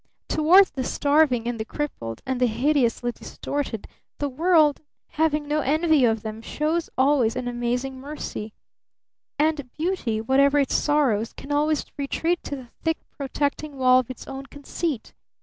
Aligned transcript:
Toward 0.27 0.65
the 0.73 0.83
starving 0.83 1.47
and 1.47 1.59
the 1.59 1.63
crippled 1.63 2.23
and 2.25 2.41
the 2.41 2.47
hideously 2.47 3.11
distorted, 3.11 3.87
the 4.17 4.29
world, 4.29 4.81
having 5.09 5.47
no 5.47 5.59
envy 5.59 6.05
of 6.05 6.23
them, 6.23 6.41
shows 6.41 6.89
always 6.97 7.35
an 7.35 7.47
amazing 7.47 7.99
mercy; 7.99 8.51
and 9.37 9.71
Beauty, 9.77 10.19
whatever 10.19 10.57
its 10.57 10.73
sorrows, 10.73 11.33
can 11.33 11.51
always 11.51 11.85
retreat 11.97 12.41
to 12.45 12.55
the 12.55 12.69
thick 12.81 12.97
protecting 13.15 13.77
wall 13.77 13.99
of 13.99 14.09
its 14.09 14.25
own 14.25 14.47
conceit. 14.47 15.13